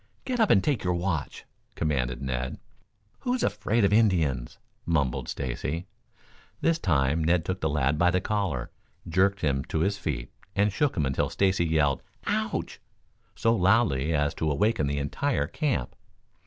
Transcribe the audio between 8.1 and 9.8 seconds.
collar, jerked him